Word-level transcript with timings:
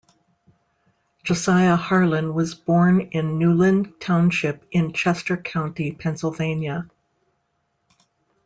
Josiah 1.23 1.75
Harlan 1.75 2.33
was 2.33 2.55
born 2.55 3.01
in 3.11 3.37
Newlin 3.37 3.93
Township 3.99 4.65
in 4.71 4.93
Chester 4.93 5.37
County, 5.37 5.91
Pennsylvania. 5.91 6.89